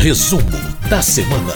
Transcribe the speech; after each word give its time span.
Resumo 0.00 0.48
da 0.88 1.02
semana. 1.02 1.54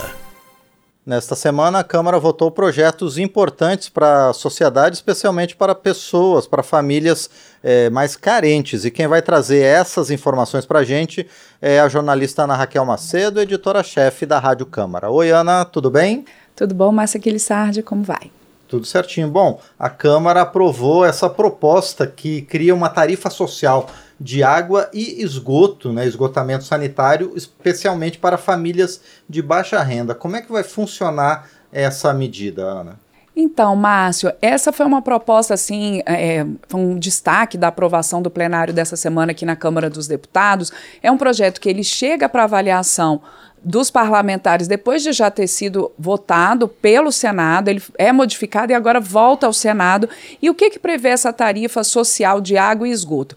Nesta 1.07 1.35
semana, 1.35 1.79
a 1.79 1.85
Câmara 1.85 2.19
votou 2.19 2.51
projetos 2.51 3.17
importantes 3.17 3.89
para 3.89 4.29
a 4.29 4.33
sociedade, 4.35 4.97
especialmente 4.97 5.57
para 5.57 5.75
pessoas, 5.75 6.47
para 6.47 6.63
famílias 6.63 7.31
é, 7.63 7.89
mais 7.89 8.17
carentes. 8.17 8.85
E 8.85 8.91
quem 8.91 9.07
vai 9.07 9.23
trazer 9.23 9.61
essas 9.61 10.11
informações 10.11 10.67
para 10.67 10.81
a 10.81 10.85
gente 10.85 11.27
é 11.61 11.81
a 11.81 11.89
jornalista 11.89 12.43
Ana 12.43 12.55
Raquel 12.55 12.85
Macedo, 12.85 13.41
editora-chefe 13.41 14.27
da 14.27 14.39
Rádio 14.39 14.67
Câmara. 14.67 15.11
Oi, 15.11 15.31
Ana, 15.31 15.65
tudo 15.65 15.91
bem? 15.91 16.27
Tudo 16.55 16.75
bom, 16.75 16.93
Márcia 16.93 17.17
Aquilissardi, 17.17 17.83
como 17.83 18.05
vai? 18.05 18.31
Tudo 18.67 18.87
certinho. 18.87 19.29
Bom, 19.29 19.61
a 19.79 19.91
Câmara 19.91 20.43
aprovou 20.43 21.05
essa 21.05 21.29
proposta 21.29 22.07
que 22.07 22.43
cria 22.43 22.75
uma 22.75 22.89
tarifa 22.89 23.31
social 23.31 23.89
de 24.19 24.43
água 24.43 24.89
e 24.93 25.23
esgoto, 25.23 25.93
né, 25.93 26.07
esgotamento 26.07 26.65
sanitário, 26.65 27.33
especialmente 27.35 28.19
para 28.19 28.39
famílias 28.39 29.01
de 29.29 29.43
baixa 29.43 29.83
renda. 29.83 30.15
Como 30.15 30.37
é 30.37 30.43
que 30.43 30.53
vai 30.53 30.63
funcionar 30.63 31.49
essa 31.73 32.13
medida, 32.15 32.63
Ana? 32.63 33.05
Então, 33.37 33.75
Márcio, 33.75 34.33
essa 34.41 34.73
foi 34.73 34.87
uma 34.87 35.03
proposta, 35.03 35.55
assim, 35.55 36.03
é, 36.07 36.47
foi 36.69 36.81
um 36.81 36.97
destaque 36.97 37.59
da 37.59 37.67
aprovação 37.67 38.23
do 38.23 38.31
plenário 38.31 38.73
dessa 38.73 38.95
semana 38.95 39.33
aqui 39.33 39.45
na 39.45 39.57
Câmara 39.57 39.91
dos 39.91 40.07
Deputados. 40.07 40.73
É 41.03 41.11
um 41.11 41.19
projeto 41.19 41.61
que 41.61 41.69
ele 41.69 41.83
chega 41.83 42.29
para 42.29 42.45
avaliação 42.45 43.21
dos 43.65 43.91
parlamentares, 43.91 44.69
depois 44.69 45.03
de 45.03 45.13
já 45.13 45.31
ter 45.31 45.47
sido 45.47 45.91
votado 45.99 46.69
pelo 46.69 47.11
Senado, 47.11 47.69
ele 47.69 47.83
é 47.97 48.13
modificado 48.13 48.73
e 48.73 48.75
agora 48.75 49.01
volta 49.01 49.47
ao 49.47 49.53
Senado. 49.53 50.09
E 50.43 50.51
o 50.51 50.55
que, 50.55 50.71
que 50.71 50.79
prevê 50.79 51.09
essa 51.09 51.33
tarifa 51.33 51.83
social 51.83 52.41
de 52.41 52.57
água 52.59 52.87
e 52.87 52.91
esgoto? 52.91 53.37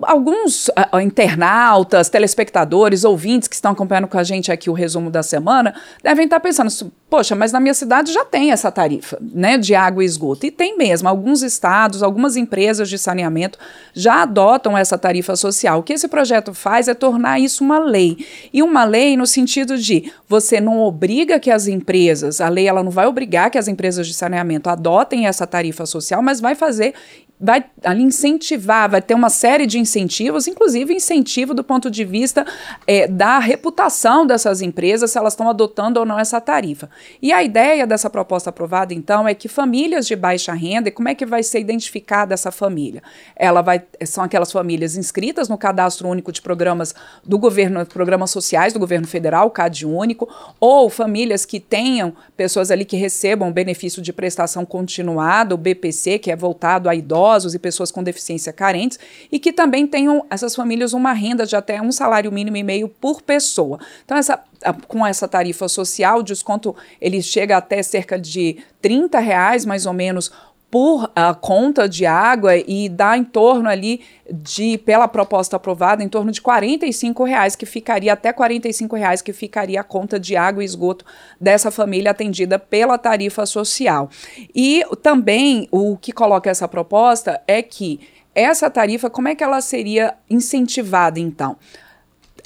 Alguns 0.00 0.68
uh, 0.68 1.00
internautas, 1.00 2.08
telespectadores, 2.08 3.04
ouvintes 3.04 3.48
que 3.48 3.54
estão 3.54 3.72
acompanhando 3.72 4.08
com 4.08 4.18
a 4.18 4.22
gente 4.22 4.50
aqui 4.50 4.70
o 4.70 4.72
resumo 4.72 5.10
da 5.10 5.22
semana, 5.22 5.74
devem 6.02 6.24
estar 6.24 6.40
pensando, 6.40 6.70
poxa, 7.10 7.34
mas 7.34 7.52
na 7.52 7.60
minha 7.60 7.74
cidade 7.74 8.12
já 8.12 8.24
tem 8.24 8.52
essa 8.52 8.70
tarifa, 8.70 9.18
né, 9.20 9.58
de 9.58 9.74
água 9.74 10.02
e 10.02 10.06
esgoto. 10.06 10.46
E 10.46 10.50
tem 10.50 10.76
mesmo, 10.76 11.08
alguns 11.08 11.42
estados, 11.42 12.02
algumas 12.02 12.36
empresas 12.36 12.88
de 12.88 12.98
saneamento 12.98 13.58
já 13.92 14.22
adotam 14.22 14.76
essa 14.76 14.96
tarifa 14.96 15.36
social. 15.36 15.80
O 15.80 15.82
que 15.82 15.92
esse 15.92 16.08
projeto 16.08 16.54
faz 16.54 16.88
é 16.88 16.94
tornar 16.94 17.38
isso 17.38 17.62
uma 17.62 17.78
lei. 17.78 18.26
E 18.52 18.62
uma 18.62 18.84
lei 18.84 19.16
no 19.16 19.26
sentido 19.26 19.78
de 19.78 20.12
você 20.28 20.60
não 20.60 20.80
obriga 20.80 21.38
que 21.38 21.50
as 21.50 21.66
empresas, 21.66 22.40
a 22.40 22.48
lei 22.48 22.66
ela 22.66 22.82
não 22.82 22.90
vai 22.90 23.06
obrigar 23.06 23.50
que 23.50 23.58
as 23.58 23.68
empresas 23.68 24.06
de 24.06 24.14
saneamento 24.14 24.70
adotem 24.70 25.26
essa 25.26 25.46
tarifa 25.46 25.86
social, 25.86 26.22
mas 26.22 26.40
vai 26.40 26.54
fazer 26.54 26.94
vai 27.42 27.64
ali 27.82 28.04
incentivar, 28.04 28.88
vai 28.88 29.02
ter 29.02 29.14
uma 29.14 29.28
série 29.28 29.66
de 29.66 29.76
incentivos, 29.76 30.46
inclusive 30.46 30.94
incentivo 30.94 31.52
do 31.52 31.64
ponto 31.64 31.90
de 31.90 32.04
vista 32.04 32.46
é, 32.86 33.08
da 33.08 33.40
reputação 33.40 34.24
dessas 34.24 34.62
empresas, 34.62 35.10
se 35.10 35.18
elas 35.18 35.32
estão 35.32 35.50
adotando 35.50 35.98
ou 35.98 36.06
não 36.06 36.20
essa 36.20 36.40
tarifa. 36.40 36.88
E 37.20 37.32
a 37.32 37.42
ideia 37.42 37.84
dessa 37.84 38.08
proposta 38.08 38.50
aprovada, 38.50 38.94
então, 38.94 39.26
é 39.26 39.34
que 39.34 39.48
famílias 39.48 40.06
de 40.06 40.14
baixa 40.14 40.52
renda, 40.52 40.88
e 40.88 40.92
como 40.92 41.08
é 41.08 41.16
que 41.16 41.26
vai 41.26 41.42
ser 41.42 41.58
identificada 41.58 42.32
essa 42.32 42.52
família? 42.52 43.02
Ela 43.34 43.60
vai, 43.60 43.82
são 44.06 44.22
aquelas 44.22 44.52
famílias 44.52 44.96
inscritas 44.96 45.48
no 45.48 45.58
cadastro 45.58 46.08
único 46.08 46.30
de 46.30 46.40
programas 46.40 46.94
do 47.24 47.38
governo, 47.38 47.84
programas 47.86 48.30
sociais 48.30 48.72
do 48.72 48.78
governo 48.78 49.08
federal, 49.08 49.50
CAD 49.50 49.84
único, 49.84 50.28
ou 50.60 50.88
famílias 50.88 51.44
que 51.44 51.58
tenham 51.58 52.14
pessoas 52.36 52.70
ali 52.70 52.84
que 52.84 52.96
recebam 52.96 53.50
benefício 53.50 54.00
de 54.00 54.12
prestação 54.12 54.64
continuada, 54.64 55.56
o 55.56 55.58
BPC, 55.58 56.20
que 56.20 56.30
é 56.30 56.36
voltado 56.36 56.88
a 56.88 56.94
idosos, 56.94 57.31
idosos 57.32 57.54
e 57.54 57.58
pessoas 57.58 57.90
com 57.90 58.02
deficiência 58.02 58.52
carentes 58.52 58.98
e 59.30 59.38
que 59.38 59.52
também 59.52 59.86
tenham 59.86 60.24
essas 60.30 60.54
famílias 60.54 60.92
uma 60.92 61.12
renda 61.12 61.46
de 61.46 61.56
até 61.56 61.80
um 61.80 61.90
salário 61.90 62.30
mínimo 62.30 62.56
e 62.56 62.62
meio 62.62 62.88
por 62.88 63.22
pessoa. 63.22 63.78
Então, 64.04 64.16
essa, 64.16 64.38
com 64.86 65.06
essa 65.06 65.26
tarifa 65.26 65.68
social, 65.68 66.20
o 66.20 66.22
desconto 66.22 66.76
ele 67.00 67.22
chega 67.22 67.56
até 67.56 67.82
cerca 67.82 68.18
de 68.18 68.58
30 68.80 69.18
reais, 69.18 69.64
mais 69.64 69.86
ou 69.86 69.92
menos, 69.92 70.30
por 70.72 71.04
uh, 71.04 71.38
conta 71.38 71.86
de 71.86 72.06
água 72.06 72.56
e 72.56 72.88
dá 72.88 73.14
em 73.14 73.22
torno 73.22 73.68
ali 73.68 74.00
de, 74.32 74.78
pela 74.78 75.06
proposta 75.06 75.56
aprovada, 75.56 76.02
em 76.02 76.08
torno 76.08 76.32
de 76.32 76.40
R$ 76.40 77.26
reais 77.26 77.54
que 77.54 77.66
ficaria, 77.66 78.14
até 78.14 78.30
R$ 78.30 78.60
reais 78.90 79.20
que 79.20 79.34
ficaria 79.34 79.82
a 79.82 79.84
conta 79.84 80.18
de 80.18 80.34
água 80.34 80.62
e 80.62 80.64
esgoto 80.64 81.04
dessa 81.38 81.70
família 81.70 82.12
atendida 82.12 82.58
pela 82.58 82.96
tarifa 82.96 83.44
social. 83.44 84.08
E 84.54 84.82
também 85.02 85.68
o 85.70 85.98
que 85.98 86.10
coloca 86.10 86.48
essa 86.48 86.66
proposta 86.66 87.42
é 87.46 87.60
que 87.60 88.00
essa 88.34 88.70
tarifa, 88.70 89.10
como 89.10 89.28
é 89.28 89.34
que 89.34 89.44
ela 89.44 89.60
seria 89.60 90.14
incentivada 90.30 91.20
então? 91.20 91.58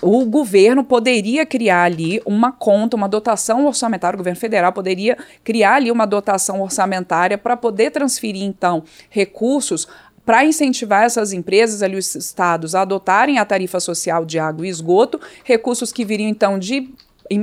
O 0.03 0.25
governo 0.25 0.85
poderia 0.85 1.47
criar 1.47 1.85
ali 1.85 2.21
uma 2.27 2.53
conta, 2.53 2.97
uma 2.97 3.09
dotação 3.09 3.67
orçamentária, 3.67 4.17
o 4.17 4.19
governo 4.19 4.39
federal 4.39 4.73
poderia 4.73 5.17
criar 5.43 5.77
ali 5.77 5.91
uma 5.91 6.07
dotação 6.07 6.61
orçamentária 6.61 7.39
para 7.39 7.57
poder 7.57 7.91
transferir, 7.91 8.43
então, 8.43 8.83
recursos 9.09 9.89
para 10.25 10.45
incentivar 10.45 11.05
essas 11.05 11.33
empresas 11.33 11.85
ali, 11.85 11.97
os 11.97 12.13
estados, 12.17 12.75
a 12.75 12.83
adotarem 12.83 13.39
a 13.39 13.45
tarifa 13.45 13.79
social 13.79 14.25
de 14.25 14.41
água 14.41 14.67
e 14.67 14.69
esgoto, 14.69 15.21
recursos 15.45 15.93
que 15.93 16.05
viriam 16.05 16.29
então 16.29 16.59
de 16.59 16.93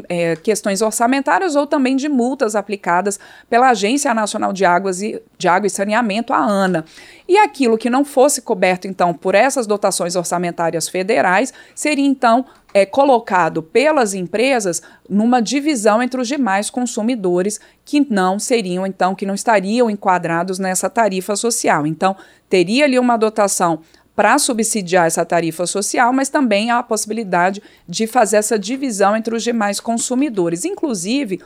é, 0.09 0.35
questões 0.35 0.81
orçamentárias 0.81 1.55
ou 1.55 1.67
também 1.67 1.95
de 1.95 2.07
multas 2.09 2.55
aplicadas 2.55 3.19
pela 3.49 3.69
Agência 3.69 4.13
Nacional 4.13 4.53
de 4.53 4.65
Águas 4.65 5.01
e, 5.01 5.21
de 5.37 5.47
Água 5.47 5.67
e 5.67 5.69
Saneamento, 5.69 6.33
a 6.33 6.37
ANA. 6.37 6.85
E 7.27 7.37
aquilo 7.37 7.77
que 7.77 7.89
não 7.89 8.03
fosse 8.03 8.41
coberto, 8.41 8.87
então, 8.87 9.13
por 9.13 9.35
essas 9.35 9.65
dotações 9.65 10.15
orçamentárias 10.15 10.89
federais, 10.89 11.53
seria, 11.73 12.05
então, 12.05 12.45
é, 12.73 12.85
colocado 12.85 13.61
pelas 13.61 14.13
empresas 14.13 14.81
numa 15.07 15.41
divisão 15.41 16.01
entre 16.01 16.19
os 16.19 16.27
demais 16.27 16.69
consumidores 16.69 17.59
que 17.85 18.05
não 18.09 18.39
seriam, 18.39 18.85
então, 18.85 19.13
que 19.13 19.25
não 19.25 19.35
estariam 19.35 19.89
enquadrados 19.89 20.57
nessa 20.57 20.89
tarifa 20.89 21.35
social. 21.35 21.85
Então, 21.85 22.15
teria 22.49 22.85
ali 22.85 22.97
uma 22.97 23.17
dotação 23.17 23.81
para 24.15 24.37
subsidiar 24.37 25.07
essa 25.07 25.25
tarifa 25.25 25.65
social, 25.65 26.13
mas 26.13 26.29
também 26.29 26.69
há 26.69 26.79
a 26.79 26.83
possibilidade 26.83 27.61
de 27.87 28.05
fazer 28.05 28.37
essa 28.37 28.59
divisão 28.59 29.17
entre 29.17 29.35
os 29.35 29.43
demais 29.43 29.79
consumidores. 29.79 30.65
Inclusive, 30.65 31.41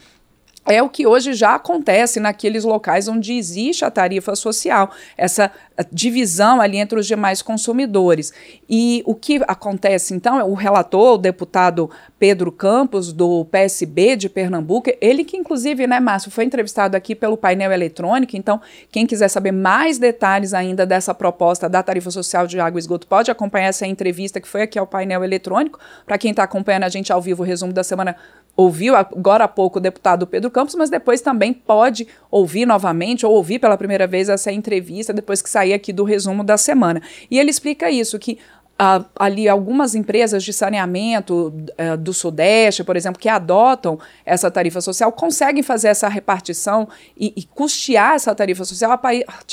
é 0.67 0.83
o 0.83 0.89
que 0.89 1.07
hoje 1.07 1.33
já 1.33 1.55
acontece 1.55 2.19
naqueles 2.19 2.63
locais 2.63 3.07
onde 3.07 3.33
existe 3.33 3.85
a 3.85 3.91
tarifa 3.91 4.35
social, 4.35 4.91
essa 5.17 5.51
divisão 5.91 6.59
ali 6.59 6.77
entre 6.77 6.99
os 6.99 7.07
demais 7.07 7.41
consumidores. 7.41 8.33
E 8.69 9.01
o 9.05 9.15
que 9.15 9.41
acontece 9.47 10.13
então, 10.13 10.49
o 10.49 10.53
relator, 10.53 11.15
o 11.15 11.17
deputado 11.17 11.89
Pedro 12.19 12.51
Campos, 12.51 13.13
do 13.13 13.45
PSB 13.45 14.15
de 14.15 14.27
Pernambuco, 14.27 14.91
ele 14.99 15.23
que 15.23 15.37
inclusive, 15.37 15.87
né, 15.87 15.99
Márcio, 15.99 16.31
foi 16.31 16.43
entrevistado 16.43 16.97
aqui 16.97 17.15
pelo 17.15 17.37
painel 17.37 17.71
eletrônico, 17.71 18.35
então 18.35 18.59
quem 18.91 19.05
quiser 19.05 19.27
saber 19.29 19.51
mais 19.51 19.97
detalhes 19.97 20.53
ainda 20.53 20.85
dessa 20.85 21.13
proposta 21.13 21.69
da 21.69 21.81
tarifa 21.81 22.11
social 22.11 22.47
de 22.47 22.59
água 22.59 22.79
e 22.79 22.81
esgoto, 22.81 23.07
pode 23.07 23.31
acompanhar 23.31 23.67
essa 23.67 23.85
entrevista 23.85 24.41
que 24.41 24.47
foi 24.47 24.63
aqui 24.63 24.77
ao 24.77 24.87
painel 24.87 25.23
eletrônico. 25.23 25.79
Para 26.05 26.17
quem 26.17 26.31
está 26.31 26.43
acompanhando 26.43 26.83
a 26.83 26.89
gente 26.89 27.13
ao 27.13 27.21
vivo, 27.21 27.43
o 27.43 27.45
resumo 27.45 27.71
da 27.71 27.83
semana 27.83 28.15
ouviu 28.57 28.95
agora 28.95 29.43
há 29.43 29.47
pouco 29.47 29.77
o 29.77 29.81
deputado 29.81 30.25
Pedro 30.25 30.49
Campos, 30.49 30.73
mas 30.73 30.89
depois 30.89 31.21
também 31.21 31.53
pode 31.53 32.07
ouvir 32.31 32.65
novamente 32.65 33.23
ou 33.23 33.33
ouvir 33.33 33.59
pela 33.59 33.77
primeira 33.77 34.07
vez 34.07 34.27
essa 34.27 34.51
entrevista 34.51 35.13
depois 35.13 35.43
que 35.43 35.49
sair 35.49 35.73
aqui 35.73 35.93
do 35.93 36.03
resumo 36.03 36.43
da 36.43 36.57
semana. 36.57 36.99
E 37.29 37.37
ele 37.37 37.51
explica 37.51 37.91
isso, 37.91 38.17
que 38.17 38.39
Uh, 38.79 39.03
ali 39.15 39.49
algumas 39.49 39.95
empresas 39.95 40.43
de 40.43 40.53
saneamento 40.53 41.47
uh, 41.47 41.97
do 41.97 42.13
Sudeste, 42.13 42.83
por 42.83 42.95
exemplo, 42.95 43.19
que 43.19 43.27
adotam 43.27 43.97
essa 44.23 44.51
tarifa 44.51 44.79
social, 44.81 45.11
conseguem 45.11 45.63
fazer 45.63 45.87
essa 45.87 46.07
repartição 46.07 46.87
e, 47.17 47.33
e 47.35 47.43
custear 47.43 48.13
essa 48.13 48.35
tarifa 48.35 48.63
social 48.63 48.91
a, 48.91 48.99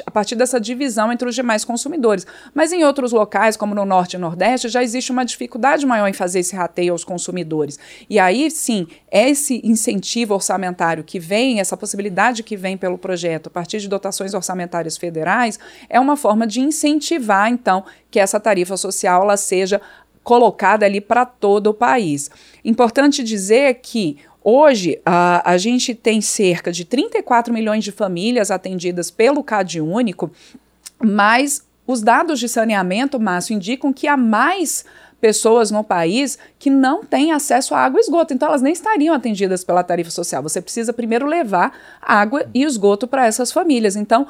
a, 0.05 0.11
partir 0.11 0.37
dessa 0.37 0.61
divisão 0.61 1.11
entre 1.11 1.27
os 1.27 1.35
demais 1.35 1.65
consumidores. 1.65 2.27
Mas 2.53 2.71
em 2.71 2.85
outros 2.85 3.13
locais, 3.13 3.57
como 3.57 3.75
no 3.75 3.87
Norte 3.87 4.15
e 4.15 4.19
Nordeste, 4.19 4.69
já 4.69 4.83
existe 4.83 5.11
uma 5.11 5.25
dificuldade 5.25 5.87
maior 5.87 6.07
em 6.07 6.13
fazer 6.13 6.41
esse 6.41 6.55
rateio 6.55 6.93
aos 6.93 7.03
consumidores. 7.03 7.79
E 8.11 8.19
aí, 8.19 8.51
sim, 8.51 8.87
esse 9.11 9.59
incentivo 9.65 10.35
orçamentário 10.35 11.03
que 11.03 11.19
vem, 11.19 11.61
essa 11.61 11.79
possibilidade 11.79 12.43
que 12.43 12.59
vem 12.59 12.77
pelo 12.77 12.99
projeto 12.99 13.47
a 13.47 13.51
partir 13.51 13.79
de 13.79 13.89
dotações 13.89 14.35
orçamentárias 14.35 14.99
federais, 14.99 15.59
é 15.89 15.99
uma 15.99 16.15
forma 16.15 16.47
de 16.47 16.61
incentivar, 16.61 17.51
então, 17.51 17.85
que 18.11 18.21
essa 18.21 18.39
tarifa 18.39 18.77
social 18.77 19.14
ela 19.23 19.37
seja 19.37 19.81
colocada 20.23 20.87
ali 20.87 21.01
para 21.01 21.27
todo 21.27 21.69
o 21.69 21.75
país. 21.75 22.31
Importante 22.65 23.23
dizer 23.23 23.75
que 23.83 24.19
Hoje, 24.47 25.01
a, 25.07 25.53
a 25.53 25.57
gente 25.57 25.95
tem 25.95 26.21
cerca 26.21 26.71
de 26.71 26.85
34 26.85 27.51
milhões 27.51 27.83
de 27.83 27.91
famílias 27.91 28.51
atendidas 28.51 29.11
pelo 29.11 29.43
CAD 29.43 29.81
único, 29.81 30.31
mas 31.03 31.67
os 31.87 32.03
dados 32.03 32.39
de 32.39 32.47
saneamento, 32.47 33.19
Márcio, 33.19 33.55
indicam 33.55 33.91
que 33.91 34.07
há 34.07 34.19
mais 34.19 34.85
pessoas 35.19 35.71
no 35.71 35.83
país 35.83 36.39
que 36.59 36.69
não 36.69 37.03
têm 37.03 37.33
acesso 37.33 37.75
à 37.75 37.79
água 37.79 37.99
e 37.99 38.03
esgoto. 38.03 38.35
Então, 38.35 38.49
elas 38.49 38.61
nem 38.61 38.75
estariam 38.75 39.15
atendidas 39.15 39.65
pela 39.65 39.83
tarifa 39.83 40.11
social. 40.11 40.43
Você 40.43 40.61
precisa 40.61 40.93
primeiro 40.93 41.27
levar 41.27 41.73
água 42.03 42.45
e 42.53 42.63
esgoto 42.63 43.07
para 43.07 43.25
essas 43.25 43.51
famílias. 43.51 43.97
Então, 43.97 44.27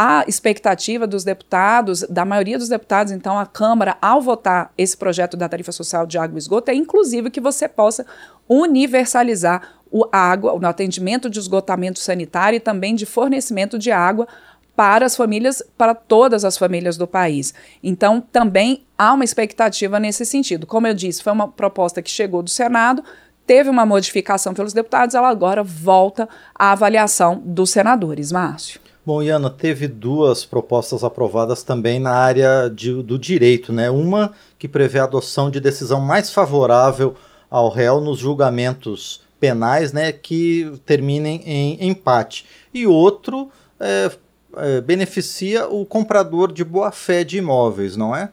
a 0.00 0.24
expectativa 0.28 1.08
dos 1.08 1.24
deputados, 1.24 2.02
da 2.02 2.24
maioria 2.24 2.56
dos 2.56 2.68
deputados, 2.68 3.12
então, 3.12 3.36
a 3.36 3.44
Câmara, 3.44 3.98
ao 4.00 4.22
votar 4.22 4.72
esse 4.78 4.96
projeto 4.96 5.36
da 5.36 5.48
tarifa 5.48 5.72
social 5.72 6.06
de 6.06 6.16
água 6.16 6.36
e 6.36 6.38
esgoto, 6.38 6.70
é 6.70 6.74
inclusive 6.74 7.32
que 7.32 7.40
você 7.40 7.66
possa 7.66 8.06
universalizar 8.48 9.80
o 9.90 10.06
água, 10.12 10.54
o 10.54 10.64
atendimento 10.64 11.28
de 11.28 11.40
esgotamento 11.40 11.98
sanitário 11.98 12.58
e 12.58 12.60
também 12.60 12.94
de 12.94 13.04
fornecimento 13.04 13.76
de 13.76 13.90
água 13.90 14.28
para 14.76 15.04
as 15.04 15.16
famílias, 15.16 15.64
para 15.76 15.96
todas 15.96 16.44
as 16.44 16.56
famílias 16.56 16.96
do 16.96 17.08
país. 17.08 17.52
Então, 17.82 18.20
também 18.20 18.86
há 18.96 19.12
uma 19.12 19.24
expectativa 19.24 19.98
nesse 19.98 20.24
sentido. 20.24 20.64
Como 20.64 20.86
eu 20.86 20.94
disse, 20.94 21.24
foi 21.24 21.32
uma 21.32 21.48
proposta 21.48 22.00
que 22.00 22.08
chegou 22.08 22.40
do 22.40 22.50
Senado, 22.50 23.02
teve 23.44 23.68
uma 23.68 23.84
modificação 23.84 24.54
pelos 24.54 24.72
deputados, 24.72 25.16
ela 25.16 25.28
agora 25.28 25.64
volta 25.64 26.28
à 26.54 26.70
avaliação 26.70 27.42
dos 27.44 27.70
senadores. 27.70 28.30
Márcio. 28.30 28.80
Bom, 29.08 29.22
Iana, 29.22 29.48
teve 29.48 29.88
duas 29.88 30.44
propostas 30.44 31.02
aprovadas 31.02 31.62
também 31.62 31.98
na 31.98 32.10
área 32.10 32.68
de, 32.68 33.02
do 33.02 33.18
direito, 33.18 33.72
né? 33.72 33.88
Uma 33.88 34.34
que 34.58 34.68
prevê 34.68 34.98
a 34.98 35.04
adoção 35.04 35.50
de 35.50 35.60
decisão 35.60 35.98
mais 35.98 36.30
favorável 36.30 37.14
ao 37.48 37.70
réu 37.70 38.02
nos 38.02 38.18
julgamentos 38.18 39.22
penais, 39.40 39.94
né, 39.94 40.12
que 40.12 40.78
terminem 40.84 41.40
em 41.46 41.88
empate. 41.88 42.44
E 42.74 42.86
outro 42.86 43.50
é, 43.80 44.10
é, 44.58 44.80
beneficia 44.82 45.66
o 45.66 45.86
comprador 45.86 46.52
de 46.52 46.62
boa 46.62 46.92
fé 46.92 47.24
de 47.24 47.38
imóveis, 47.38 47.96
não 47.96 48.14
é? 48.14 48.30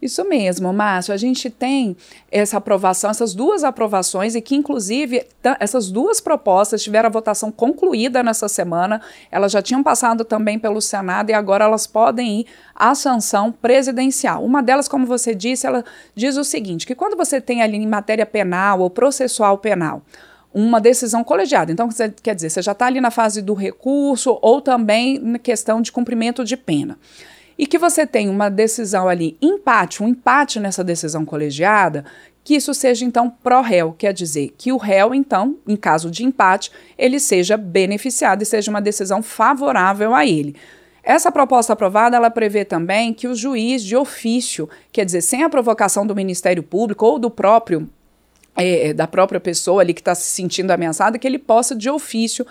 Isso 0.00 0.24
mesmo, 0.24 0.72
Márcio. 0.72 1.12
A 1.12 1.16
gente 1.16 1.50
tem 1.50 1.96
essa 2.30 2.58
aprovação, 2.58 3.10
essas 3.10 3.34
duas 3.34 3.64
aprovações, 3.64 4.36
e 4.36 4.40
que, 4.40 4.54
inclusive, 4.54 5.26
essas 5.58 5.90
duas 5.90 6.20
propostas 6.20 6.82
tiveram 6.82 7.08
a 7.08 7.12
votação 7.12 7.50
concluída 7.50 8.22
nessa 8.22 8.48
semana. 8.48 9.00
Elas 9.30 9.50
já 9.50 9.60
tinham 9.60 9.82
passado 9.82 10.24
também 10.24 10.56
pelo 10.56 10.80
Senado 10.80 11.30
e 11.30 11.32
agora 11.32 11.64
elas 11.64 11.86
podem 11.86 12.40
ir 12.40 12.46
à 12.74 12.94
sanção 12.94 13.50
presidencial. 13.50 14.44
Uma 14.44 14.62
delas, 14.62 14.88
como 14.88 15.04
você 15.04 15.34
disse, 15.34 15.66
ela 15.66 15.84
diz 16.14 16.36
o 16.36 16.44
seguinte: 16.44 16.86
que 16.86 16.94
quando 16.94 17.16
você 17.16 17.40
tem 17.40 17.60
ali 17.60 17.76
em 17.76 17.86
matéria 17.86 18.24
penal 18.24 18.80
ou 18.80 18.88
processual 18.88 19.58
penal, 19.58 20.02
uma 20.54 20.80
decisão 20.80 21.24
colegiada. 21.24 21.72
Então, 21.72 21.88
quer 22.22 22.34
dizer, 22.34 22.50
você 22.50 22.62
já 22.62 22.72
está 22.72 22.86
ali 22.86 23.00
na 23.00 23.10
fase 23.10 23.42
do 23.42 23.52
recurso 23.52 24.38
ou 24.40 24.60
também 24.60 25.18
na 25.18 25.38
questão 25.38 25.80
de 25.82 25.90
cumprimento 25.90 26.44
de 26.44 26.56
pena. 26.56 26.96
E 27.58 27.66
que 27.66 27.76
você 27.76 28.06
tem 28.06 28.28
uma 28.28 28.48
decisão 28.48 29.08
ali, 29.08 29.36
empate, 29.42 30.02
um 30.02 30.08
empate 30.08 30.60
nessa 30.60 30.84
decisão 30.84 31.24
colegiada, 31.24 32.04
que 32.44 32.54
isso 32.54 32.72
seja 32.72 33.04
então 33.04 33.28
pró-réu, 33.28 33.92
quer 33.92 34.12
dizer 34.12 34.54
que 34.56 34.72
o 34.72 34.76
réu, 34.76 35.12
então, 35.12 35.56
em 35.66 35.76
caso 35.76 36.10
de 36.10 36.24
empate, 36.24 36.70
ele 36.96 37.18
seja 37.18 37.56
beneficiado 37.56 38.42
e 38.42 38.46
seja 38.46 38.70
uma 38.70 38.80
decisão 38.80 39.22
favorável 39.22 40.14
a 40.14 40.24
ele. 40.24 40.56
Essa 41.02 41.32
proposta 41.32 41.72
aprovada, 41.72 42.16
ela 42.16 42.30
prevê 42.30 42.64
também 42.64 43.12
que 43.12 43.26
o 43.26 43.34
juiz 43.34 43.82
de 43.82 43.96
ofício, 43.96 44.68
quer 44.92 45.04
dizer, 45.04 45.22
sem 45.22 45.42
a 45.42 45.48
provocação 45.48 46.06
do 46.06 46.14
Ministério 46.14 46.62
Público 46.62 47.04
ou 47.04 47.18
do 47.18 47.30
próprio 47.30 47.88
é, 48.58 48.92
da 48.92 49.06
própria 49.06 49.38
pessoa 49.38 49.82
ali 49.82 49.94
que 49.94 50.00
está 50.00 50.14
se 50.14 50.30
sentindo 50.30 50.72
ameaçada, 50.72 51.16
que 51.16 51.26
ele 51.26 51.38
possa, 51.38 51.76
de 51.76 51.88
ofício, 51.88 52.44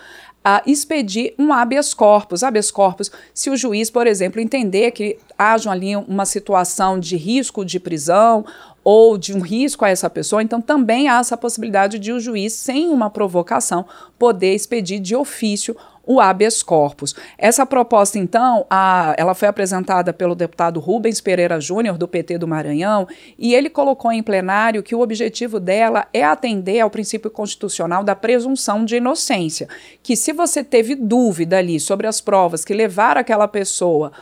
a 0.49 0.63
expedir 0.65 1.33
um 1.37 1.51
habeas 1.51 1.93
corpus. 1.93 2.41
Habeas 2.41 2.71
corpus, 2.71 3.11
se 3.33 3.49
o 3.49 3.57
juiz, 3.57 3.89
por 3.89 4.07
exemplo, 4.07 4.39
entender 4.39 4.91
que 4.91 5.17
haja 5.37 5.69
ali 5.69 5.93
uma 5.93 6.25
situação 6.25 6.97
de 6.97 7.17
risco 7.17 7.65
de 7.65 7.81
prisão 7.81 8.45
ou 8.81 9.17
de 9.17 9.33
um 9.33 9.41
risco 9.41 9.83
a 9.83 9.89
essa 9.89 10.09
pessoa, 10.09 10.41
então 10.41 10.61
também 10.61 11.09
há 11.09 11.19
essa 11.19 11.35
possibilidade 11.35 11.99
de 11.99 12.13
o 12.13 12.19
juiz, 12.21 12.53
sem 12.53 12.87
uma 12.87 13.09
provocação, 13.09 13.85
poder 14.17 14.55
expedir 14.55 15.01
de 15.01 15.17
ofício 15.17 15.75
o 16.07 16.21
habeas 16.21 16.63
corpus. 16.63 17.13
Essa 17.37 17.65
proposta, 17.65 18.17
então, 18.17 18.65
a, 18.69 19.13
ela 19.17 19.35
foi 19.35 19.47
apresentada 19.47 20.13
pelo 20.13 20.33
deputado 20.33 20.79
Rubens 20.79 21.19
Pereira 21.19 21.59
Júnior, 21.59 21.97
do 21.97 22.07
PT 22.07 22.37
do 22.37 22.47
Maranhão, 22.47 23.07
e 23.37 23.53
ele 23.53 23.69
colocou 23.69 24.11
em 24.11 24.23
plenário 24.23 24.81
que 24.81 24.95
o 24.95 25.01
objetivo 25.01 25.59
dela 25.59 26.07
é 26.13 26.23
atender 26.23 26.79
ao 26.79 26.89
princípio 26.89 27.29
constitucional 27.29 28.03
da 28.03 28.15
presunção 28.15 28.85
de 28.85 28.95
inocência, 28.95 29.67
que 30.01 30.15
se 30.15 30.31
você 30.31 30.63
teve 30.63 30.95
dúvida 30.95 31.57
ali 31.57 31.79
sobre 31.79 32.07
as 32.07 32.21
provas 32.21 32.63
que 32.63 32.73
levaram 32.73 33.19
aquela 33.19 33.47
pessoa 33.47 34.13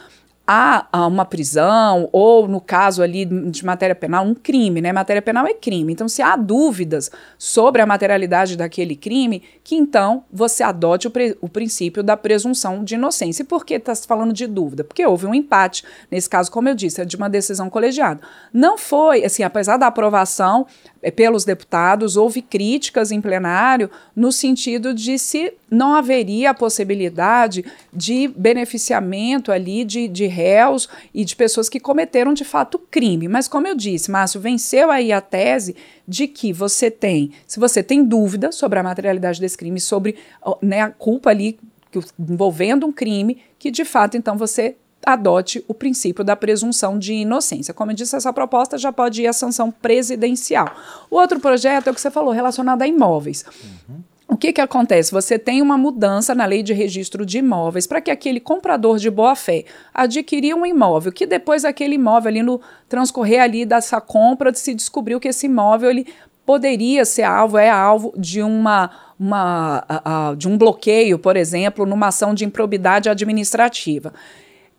há 0.48 1.08
uma 1.08 1.26
prisão, 1.26 2.08
ou 2.12 2.48
no 2.48 2.62
caso 2.62 3.02
ali 3.02 3.26
de 3.26 3.66
matéria 3.66 3.96
penal, 3.96 4.24
um 4.26 4.36
crime, 4.36 4.80
né? 4.80 4.94
Matéria 4.94 5.22
penal 5.22 5.48
é 5.48 5.54
crime. 5.54 5.92
Então, 5.92 6.08
se 6.08 6.22
há 6.22 6.36
dúvidas 6.36 7.10
sobre 7.38 7.82
a 7.82 7.86
materialidade 7.86 8.56
daquele 8.56 8.96
crime, 8.96 9.42
que 9.64 9.76
então 9.76 10.24
você 10.32 10.64
adote 10.64 11.08
o, 11.08 11.12
o 11.42 11.50
princípio 11.50 12.04
da 12.04 12.16
presunção 12.16 12.84
de 12.84 12.94
inocência. 12.96 13.42
E 13.42 13.46
por 13.46 13.66
que 13.66 13.74
está 13.76 13.96
se 13.96 14.06
falando 14.06 14.34
de 14.34 14.46
dúvida? 14.46 14.84
Porque 14.84 15.06
houve 15.06 15.26
um 15.26 15.34
empate, 15.34 15.84
nesse 16.12 16.30
caso, 16.30 16.52
como 16.52 16.70
eu 16.70 16.76
disse, 16.76 17.02
é 17.02 17.06
de 17.06 17.16
uma 17.16 17.30
decisão 17.30 17.70
colegiada. 17.70 18.22
Não 18.54 18.78
foi, 18.78 19.26
assim, 19.26 19.42
apesar 19.42 19.78
da 19.78 19.88
aprovação 19.88 20.68
é, 21.02 21.10
pelos 21.10 21.44
deputados, 21.44 22.18
houve 22.18 22.42
críticas 22.42 23.12
em 23.12 23.20
plenário 23.20 23.90
no 24.16 24.32
sentido 24.32 24.94
de 24.94 25.18
se 25.18 25.54
não 25.70 25.96
haveria 25.96 26.52
a 26.52 26.54
possibilidade 26.54 27.66
de 27.92 28.28
beneficiamento 28.28 29.52
ali 29.52 29.84
de, 29.84 30.08
de 30.08 30.35
réus 30.36 30.90
e 31.14 31.24
de 31.24 31.36
pessoas 31.36 31.70
que 31.70 31.80
cometeram 31.80 32.34
de 32.34 32.44
fato 32.44 32.78
crime. 32.78 33.28
Mas 33.28 33.48
como 33.48 33.68
eu 33.68 33.76
disse, 33.76 34.12
Márcio, 34.12 34.42
venceu 34.42 34.92
aí 34.92 35.12
a 35.12 35.22
tese 35.22 35.76
de 36.08 36.28
que 36.28 36.52
você 36.52 36.92
tem, 36.92 37.32
se 37.48 37.60
você 37.60 37.82
tem 37.82 38.04
dúvida 38.04 38.52
sobre 38.52 38.78
a 38.78 38.84
materialidade 38.84 39.40
desse 39.40 39.58
crime, 39.58 39.80
sobre 39.80 40.18
né, 40.62 40.82
a 40.82 40.90
culpa 40.90 41.30
ali 41.30 41.58
envolvendo 42.20 42.86
um 42.86 42.92
crime, 42.92 43.42
que 43.58 43.72
de 43.72 43.86
fato 43.86 44.18
então 44.18 44.38
você 44.38 44.76
adote 45.06 45.64
o 45.68 45.74
princípio 45.74 46.24
da 46.24 46.36
presunção 46.36 46.98
de 46.98 47.14
inocência. 47.14 47.74
Como 47.74 47.92
eu 47.92 47.96
disse, 47.96 48.16
essa 48.16 48.34
proposta 48.34 48.78
já 48.78 48.92
pode 48.92 49.22
ir 49.22 49.28
à 49.28 49.34
sanção 49.34 49.72
presidencial. 49.72 50.70
O 51.10 51.16
outro 51.16 51.40
projeto 51.40 51.88
é 51.88 51.92
o 51.92 51.94
que 51.94 52.02
você 52.02 52.10
falou, 52.12 52.34
relacionado 52.34 52.82
a 52.82 52.88
imóveis. 52.88 53.46
Uhum. 53.88 54.00
O 54.28 54.36
que, 54.36 54.52
que 54.52 54.62
acontece? 54.62 55.12
Você 55.12 55.38
tem 55.38 55.62
uma 55.62 55.78
mudança 55.78 56.34
na 56.34 56.46
lei 56.46 56.64
de 56.64 56.74
registro 56.74 57.26
de 57.26 57.38
imóveis 57.38 57.86
para 57.86 58.02
que 58.02 58.10
aquele 58.10 58.40
comprador 58.40 58.98
de 58.98 59.10
boa 59.10 59.36
fé 59.36 59.66
adquirir 59.94 60.56
um 60.56 60.66
imóvel, 60.66 61.12
que 61.12 61.28
depois 61.28 61.64
aquele 61.64 61.96
imóvel 61.96 62.30
ali 62.30 62.42
no 62.42 62.60
transcorrer 62.90 63.42
ali 63.42 63.66
dessa 63.66 64.02
compra 64.02 64.52
se 64.54 64.74
descobriu 64.74 65.20
que 65.20 65.28
esse 65.28 65.46
imóvel 65.46 65.92
ele 65.92 66.08
poderia 66.44 67.06
ser 67.06 67.24
alvo, 67.24 67.58
é 67.58 67.70
alvo 67.70 68.14
de 68.18 68.42
uma, 68.42 68.90
uma 69.20 70.36
de 70.38 70.48
um 70.48 70.58
bloqueio, 70.58 71.20
por 71.20 71.38
exemplo, 71.38 71.86
numa 71.86 72.08
ação 72.08 72.34
de 72.34 72.46
improbidade 72.46 73.10
administrativa. 73.10 74.12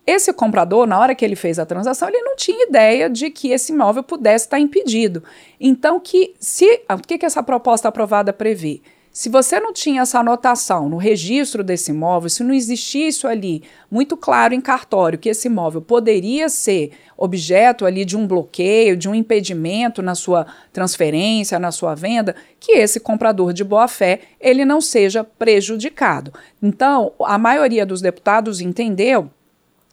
Esse 0.05 0.31
comprador, 0.31 0.85
na 0.87 0.99
hora 0.99 1.15
que 1.15 1.23
ele 1.23 1.35
fez 1.35 1.57
a 1.57 1.65
transação, 1.65 2.07
ele 2.07 2.21
não 2.21 2.35
tinha 2.35 2.67
ideia 2.67 3.09
de 3.09 3.29
que 3.29 3.51
esse 3.51 3.73
imóvel 3.73 4.03
pudesse 4.03 4.45
estar 4.45 4.59
impedido. 4.59 5.23
Então, 5.59 5.99
que 5.99 6.33
se 6.39 6.81
o 6.89 6.97
que, 7.05 7.17
que 7.17 7.25
essa 7.25 7.43
proposta 7.43 7.87
aprovada 7.89 8.31
prevê? 8.31 8.81
Se 9.17 9.29
você 9.29 9.59
não 9.59 9.73
tinha 9.73 10.03
essa 10.03 10.19
anotação 10.19 10.87
no 10.87 10.97
registro 10.97 11.63
desse 11.63 11.89
imóvel, 11.89 12.29
se 12.29 12.43
não 12.43 12.53
existia 12.53 13.07
isso 13.07 13.27
ali 13.27 13.63
muito 13.89 14.15
claro 14.15 14.53
em 14.53 14.61
cartório 14.61 15.17
que 15.17 15.27
esse 15.27 15.47
imóvel 15.47 15.81
poderia 15.81 16.47
ser 16.49 16.91
objeto 17.17 17.83
ali 17.83 18.05
de 18.05 18.15
um 18.15 18.27
bloqueio, 18.27 18.95
de 18.95 19.09
um 19.09 19.15
impedimento 19.15 20.03
na 20.03 20.13
sua 20.13 20.45
transferência, 20.71 21.57
na 21.57 21.71
sua 21.71 21.95
venda, 21.95 22.35
que 22.59 22.73
esse 22.73 22.99
comprador 22.99 23.53
de 23.53 23.63
boa 23.63 23.87
fé 23.87 24.19
ele 24.39 24.63
não 24.63 24.79
seja 24.79 25.23
prejudicado. 25.23 26.31
Então, 26.61 27.11
a 27.25 27.39
maioria 27.39 27.87
dos 27.87 28.01
deputados 28.01 28.61
entendeu 28.61 29.31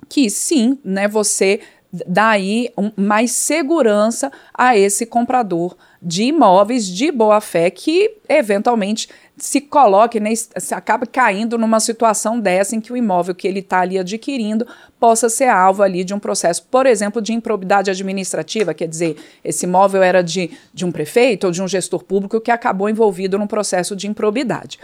que 0.06 0.28
sim, 0.28 0.78
né, 0.84 1.08
você 1.08 1.60
dá 2.06 2.30
aí 2.30 2.70
um, 2.76 2.90
mais 2.96 3.32
segurança 3.32 4.32
a 4.52 4.76
esse 4.76 5.06
comprador 5.06 5.76
de 6.02 6.24
imóveis 6.24 6.86
de 6.86 7.10
boa 7.12 7.40
fé 7.40 7.70
que 7.70 8.16
eventualmente 8.28 9.08
se 9.36 9.60
coloque, 9.60 10.20
né, 10.20 10.32
se 10.34 10.74
acaba 10.74 11.06
caindo 11.06 11.58
numa 11.58 11.80
situação 11.80 12.38
dessa 12.38 12.76
em 12.76 12.80
que 12.80 12.92
o 12.92 12.96
imóvel 12.96 13.34
que 13.34 13.48
ele 13.48 13.60
está 13.60 13.80
ali 13.80 13.98
adquirindo 13.98 14.66
possa 14.98 15.28
ser 15.28 15.48
alvo 15.48 15.82
ali 15.82 16.04
de 16.04 16.14
um 16.14 16.18
processo, 16.18 16.62
por 16.70 16.86
exemplo, 16.86 17.20
de 17.20 17.32
improbidade 17.32 17.90
administrativa, 17.90 18.72
quer 18.72 18.86
dizer, 18.86 19.16
esse 19.44 19.66
imóvel 19.66 20.02
era 20.02 20.22
de, 20.22 20.50
de 20.72 20.84
um 20.84 20.92
prefeito 20.92 21.44
ou 21.44 21.50
de 21.50 21.60
um 21.60 21.66
gestor 21.66 22.04
público 22.04 22.40
que 22.40 22.50
acabou 22.50 22.88
envolvido 22.88 23.38
num 23.38 23.46
processo 23.46 23.96
de 23.96 24.06
improbidade. 24.06 24.78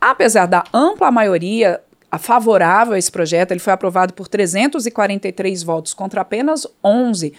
Apesar 0.00 0.44
da 0.44 0.64
ampla 0.72 1.10
maioria 1.10 1.80
favorável 2.18 2.94
a 2.94 2.98
esse 2.98 3.10
projeto, 3.10 3.50
ele 3.52 3.60
foi 3.60 3.72
aprovado 3.72 4.14
por 4.14 4.28
343 4.28 5.62
votos 5.62 5.94
contra 5.94 6.20
apenas 6.20 6.66
11 6.82 7.32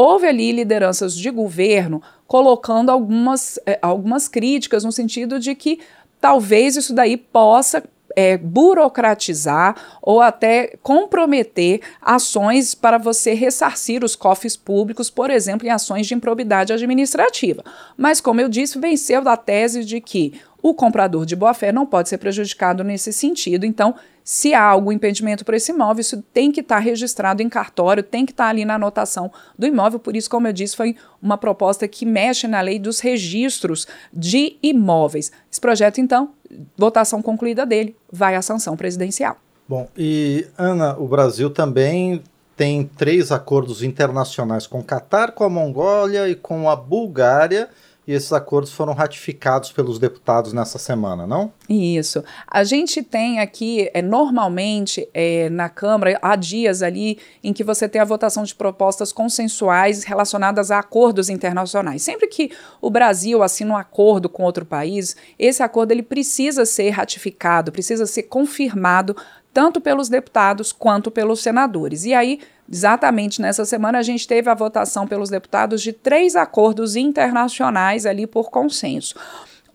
houve 0.00 0.26
ali 0.26 0.50
lideranças 0.52 1.14
de 1.14 1.30
governo 1.30 2.02
colocando 2.26 2.90
algumas, 2.90 3.58
eh, 3.66 3.78
algumas 3.82 4.28
críticas 4.28 4.82
no 4.82 4.90
sentido 4.90 5.38
de 5.38 5.54
que 5.54 5.80
talvez 6.20 6.76
isso 6.76 6.94
daí 6.94 7.18
possa 7.18 7.82
é, 8.16 8.36
burocratizar 8.36 9.76
ou 10.02 10.20
até 10.20 10.76
comprometer 10.82 11.80
ações 12.00 12.74
para 12.74 12.98
você 12.98 13.34
ressarcir 13.34 14.04
os 14.04 14.16
cofres 14.16 14.56
públicos, 14.56 15.10
por 15.10 15.30
exemplo, 15.30 15.66
em 15.66 15.70
ações 15.70 16.06
de 16.06 16.14
improbidade 16.14 16.72
administrativa. 16.72 17.64
Mas, 17.96 18.20
como 18.20 18.40
eu 18.40 18.48
disse, 18.48 18.78
venceu 18.78 19.22
da 19.22 19.36
tese 19.36 19.84
de 19.84 20.00
que 20.00 20.40
o 20.62 20.74
comprador 20.74 21.24
de 21.24 21.34
boa-fé 21.34 21.72
não 21.72 21.86
pode 21.86 22.08
ser 22.08 22.18
prejudicado 22.18 22.84
nesse 22.84 23.12
sentido. 23.12 23.64
Então, 23.64 23.94
se 24.22 24.52
há 24.52 24.62
algum 24.62 24.92
impedimento 24.92 25.44
para 25.44 25.56
esse 25.56 25.72
imóvel, 25.72 26.00
isso 26.00 26.22
tem 26.32 26.52
que 26.52 26.60
estar 26.60 26.76
tá 26.76 26.80
registrado 26.80 27.42
em 27.42 27.48
cartório, 27.48 28.02
tem 28.02 28.26
que 28.26 28.32
estar 28.32 28.44
tá 28.44 28.50
ali 28.50 28.64
na 28.64 28.74
anotação 28.74 29.32
do 29.58 29.66
imóvel. 29.66 29.98
Por 29.98 30.14
isso, 30.14 30.28
como 30.28 30.46
eu 30.46 30.52
disse, 30.52 30.76
foi 30.76 30.96
uma 31.22 31.38
proposta 31.38 31.88
que 31.88 32.04
mexe 32.04 32.46
na 32.46 32.60
lei 32.60 32.78
dos 32.78 33.00
registros 33.00 33.86
de 34.12 34.56
imóveis. 34.62 35.32
Esse 35.50 35.60
projeto, 35.60 36.00
então, 36.00 36.30
votação 36.76 37.22
concluída 37.22 37.64
dele, 37.64 37.96
vai 38.10 38.36
à 38.36 38.42
sanção 38.42 38.76
presidencial. 38.76 39.36
Bom, 39.68 39.88
e 39.96 40.46
Ana, 40.58 40.96
o 40.98 41.06
Brasil 41.06 41.50
também 41.50 42.22
tem 42.56 42.84
três 42.84 43.32
acordos 43.32 43.82
internacionais 43.82 44.66
com 44.66 44.80
o 44.80 44.84
Catar, 44.84 45.32
com 45.32 45.44
a 45.44 45.48
Mongólia 45.48 46.28
e 46.28 46.34
com 46.34 46.68
a 46.68 46.76
Bulgária 46.76 47.68
e 48.10 48.12
esses 48.12 48.32
acordos 48.32 48.72
foram 48.72 48.92
ratificados 48.92 49.70
pelos 49.70 49.96
deputados 49.96 50.52
nessa 50.52 50.80
semana, 50.80 51.28
não? 51.28 51.52
Isso. 51.68 52.24
A 52.44 52.64
gente 52.64 53.04
tem 53.04 53.38
aqui, 53.38 53.88
é, 53.94 54.02
normalmente, 54.02 55.08
é, 55.14 55.48
na 55.48 55.68
Câmara, 55.68 56.18
há 56.20 56.34
dias 56.34 56.82
ali 56.82 57.20
em 57.40 57.52
que 57.52 57.62
você 57.62 57.88
tem 57.88 58.00
a 58.00 58.04
votação 58.04 58.42
de 58.42 58.52
propostas 58.52 59.12
consensuais 59.12 60.02
relacionadas 60.02 60.72
a 60.72 60.80
acordos 60.80 61.28
internacionais. 61.28 62.02
Sempre 62.02 62.26
que 62.26 62.50
o 62.80 62.90
Brasil 62.90 63.44
assina 63.44 63.74
um 63.74 63.76
acordo 63.76 64.28
com 64.28 64.42
outro 64.42 64.66
país, 64.66 65.14
esse 65.38 65.62
acordo 65.62 65.92
ele 65.92 66.02
precisa 66.02 66.66
ser 66.66 66.90
ratificado, 66.90 67.70
precisa 67.70 68.06
ser 68.06 68.24
confirmado 68.24 69.14
tanto 69.54 69.80
pelos 69.80 70.08
deputados 70.08 70.72
quanto 70.72 71.12
pelos 71.12 71.42
senadores. 71.42 72.04
E 72.04 72.12
aí, 72.12 72.40
exatamente 72.70 73.42
nessa 73.42 73.64
semana, 73.64 73.98
a 73.98 74.02
gente 74.02 74.26
teve 74.26 74.48
a 74.48 74.54
votação 74.54 75.06
pelos 75.06 75.28
deputados 75.28 75.82
de 75.82 75.92
três 75.92 76.36
acordos 76.36 76.96
internacionais 76.96 78.06
ali 78.06 78.26
por 78.26 78.50
consenso. 78.50 79.14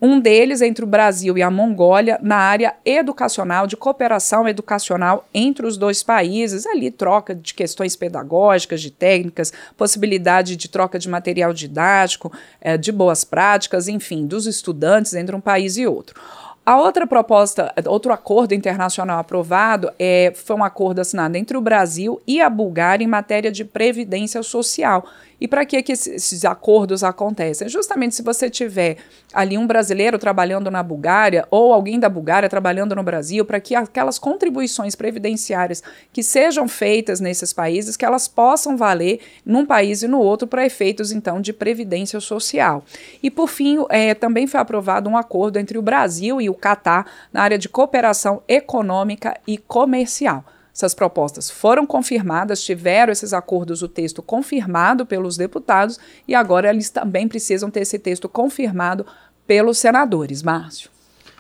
Um 0.02 0.20
deles 0.20 0.62
entre 0.62 0.84
o 0.84 0.88
Brasil 0.88 1.38
e 1.38 1.42
a 1.42 1.50
Mongólia 1.50 2.20
na 2.22 2.36
área 2.36 2.76
educacional, 2.84 3.66
de 3.66 3.78
cooperação 3.78 4.48
educacional 4.48 5.28
entre 5.34 5.66
os 5.66 5.78
dois 5.78 6.04
países, 6.04 6.66
ali 6.66 6.92
troca 6.92 7.34
de 7.34 7.54
questões 7.54 7.96
pedagógicas, 7.96 8.82
de 8.82 8.92
técnicas, 8.92 9.54
possibilidade 9.78 10.58
de 10.58 10.68
troca 10.68 11.00
de 11.00 11.08
material 11.08 11.54
didático, 11.54 12.32
eh, 12.60 12.78
de 12.78 12.92
boas 12.92 13.24
práticas, 13.24 13.88
enfim, 13.88 14.28
dos 14.28 14.46
estudantes 14.46 15.14
entre 15.14 15.36
um 15.36 15.42
país 15.42 15.78
e 15.78 15.88
outro. 15.88 16.20
A 16.66 16.78
outra 16.82 17.06
proposta, 17.06 17.72
outro 17.86 18.12
acordo 18.12 18.56
internacional 18.56 19.20
aprovado 19.20 19.92
é, 20.00 20.34
foi 20.36 20.56
um 20.56 20.64
acordo 20.64 21.00
assinado 21.00 21.38
entre 21.38 21.56
o 21.56 21.62
Brasil 21.62 22.20
e 22.26 22.42
a 22.42 22.50
Bulgária 22.50 23.04
em 23.04 23.08
matéria 23.08 23.52
de 23.52 23.64
previdência 23.64 24.42
social. 24.42 25.06
E 25.40 25.48
para 25.48 25.66
que, 25.66 25.82
que 25.84 25.92
esses 25.92 26.46
acordos 26.46 27.04
acontecem? 27.04 27.68
Justamente 27.68 28.16
se 28.16 28.22
você 28.22 28.50
tiver 28.50 28.98
ali 29.34 29.58
um 29.58 29.68
brasileiro 29.68 30.18
trabalhando 30.18 30.72
na 30.72 30.82
Bulgária 30.82 31.46
ou 31.52 31.74
alguém 31.74 32.00
da 32.00 32.08
Bulgária 32.08 32.48
trabalhando 32.48 32.96
no 32.96 33.04
Brasil, 33.04 33.44
para 33.44 33.60
que 33.60 33.76
aquelas 33.76 34.18
contribuições 34.18 34.96
previdenciárias 34.96 35.84
que 36.14 36.24
sejam 36.24 36.68
feitas 36.68 37.20
nesses 37.20 37.52
países, 37.52 37.98
que 37.98 38.06
elas 38.06 38.28
possam 38.28 38.78
valer 38.78 39.20
num 39.46 39.66
país 39.66 40.04
e 40.04 40.08
no 40.08 40.20
outro 40.20 40.48
para 40.48 40.66
efeitos, 40.66 41.12
então, 41.12 41.42
de 41.42 41.52
previdência 41.52 42.20
social. 42.20 42.84
E, 43.22 43.30
por 43.30 43.48
fim, 43.48 43.84
é, 43.90 44.14
também 44.14 44.48
foi 44.48 44.60
aprovado 44.60 45.10
um 45.10 45.18
acordo 45.18 45.60
entre 45.60 45.78
o 45.78 45.82
Brasil 45.82 46.40
e 46.42 46.50
o 46.50 46.54
Catar 46.54 47.06
na 47.32 47.42
área 47.42 47.58
de 47.58 47.68
cooperação 47.68 48.42
econômica 48.48 49.38
e 49.46 49.58
comercial. 49.58 50.44
Essas 50.76 50.94
propostas 50.94 51.50
foram 51.50 51.86
confirmadas, 51.86 52.62
tiveram 52.62 53.14
esses 53.14 53.32
acordos, 53.32 53.82
o 53.82 53.88
texto 53.88 54.22
confirmado 54.22 55.06
pelos 55.06 55.38
deputados, 55.38 55.98
e 56.28 56.36
agora 56.36 56.70
eles 56.70 56.90
também 56.90 57.30
precisam 57.30 57.72
ter 57.72 57.80
esse 57.80 57.98
texto 57.98 58.28
confirmado 58.28 59.06
pelos 59.48 59.78
senadores. 59.78 60.44
Márcio. 60.44 60.90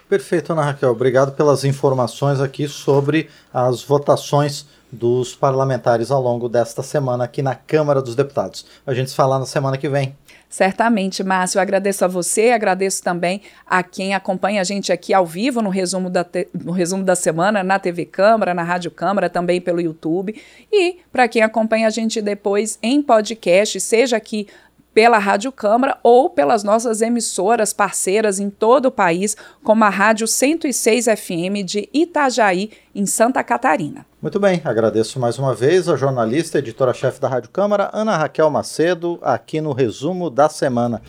Perfeito, 0.08 0.54
Ana 0.54 0.63
Raquel. 0.63 0.92
Obrigado 0.92 1.34
pelas 1.34 1.65
informações 1.65 2.39
aqui 2.39 2.65
sobre 2.65 3.27
as 3.54 3.84
votações 3.84 4.68
dos 4.89 5.36
parlamentares 5.36 6.12
ao 6.12 6.22
longo 6.22 6.48
desta 6.48 6.82
semana 6.82 7.25
aqui 7.25 7.42
na 7.42 7.56
Câmara 7.56 8.01
dos 8.01 8.15
Deputados. 8.15 8.65
A 8.88 8.94
gente 8.94 9.10
se 9.10 9.15
fala 9.18 9.38
na 9.38 9.46
semana 9.46 9.77
que 9.77 9.89
vem. 9.89 10.15
Certamente, 10.50 11.24
Márcio. 11.24 11.60
Agradeço 11.60 12.06
a 12.06 12.08
você, 12.08 12.52
agradeço 12.52 13.04
também 13.04 13.42
a 13.66 13.84
quem 13.84 14.14
acompanha 14.14 14.62
a 14.62 14.64
gente 14.64 14.92
aqui 14.92 15.14
ao 15.14 15.25
vivo 15.25 15.62
no 15.62 15.70
resumo 15.70 16.10
da, 16.10 16.24
te... 16.24 16.48
no 16.54 16.72
resumo 16.72 17.04
da 17.04 17.16
semana, 17.16 17.64
na 17.64 17.80
TV 17.80 18.06
Câmara, 18.06 18.54
na 18.54 18.64
Rádio 18.64 18.92
Câmara, 18.92 19.30
também 19.30 19.60
pelo 19.60 19.82
YouTube. 19.82 20.36
E 20.72 21.00
para 21.12 21.28
quem 21.28 21.42
acompanha 21.42 21.88
a 21.88 21.90
gente 21.90 22.22
depois 22.22 22.80
em 22.82 23.02
podcast, 23.02 23.80
seja 23.80 24.18
aqui 24.18 24.48
pela 24.96 25.18
Rádio 25.18 25.52
Câmara 25.52 25.98
ou 26.02 26.30
pelas 26.30 26.64
nossas 26.64 27.02
emissoras 27.02 27.74
parceiras 27.74 28.40
em 28.40 28.50
todo 28.50 28.86
o 28.86 28.92
país, 28.92 29.36
como 29.62 29.84
a 29.84 29.90
Rádio 29.90 30.25
106 30.25 31.08
FM 31.08 31.66
de 31.66 31.90
Itajaí, 31.94 32.72
em 32.96 33.06
Santa 33.06 33.44
Catarina. 33.44 34.06
Muito 34.22 34.40
bem, 34.40 34.62
agradeço 34.64 35.20
mais 35.20 35.38
uma 35.38 35.54
vez 35.54 35.90
a 35.90 35.98
jornalista, 35.98 36.60
editora-chefe 36.60 37.20
da 37.20 37.28
Rádio 37.28 37.50
Câmara, 37.50 37.90
Ana 37.92 38.16
Raquel 38.16 38.50
Macedo, 38.50 39.20
aqui 39.22 39.60
no 39.60 39.74
resumo 39.74 40.30
da 40.30 40.48
semana. 40.48 41.02